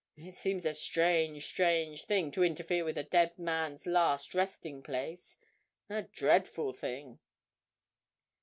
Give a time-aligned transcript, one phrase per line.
[0.17, 6.01] It seems a strange, strange thing to interfere with a dead man's last resting place—a
[6.01, 7.19] dreadful thing."